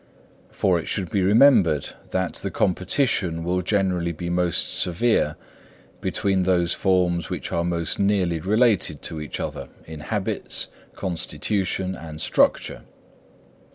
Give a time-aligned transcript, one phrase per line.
[0.49, 5.35] For it should be remembered that the competition will generally be most severe
[6.01, 12.19] between those forms which are most nearly related to each other in habits, constitution and
[12.19, 12.81] structure.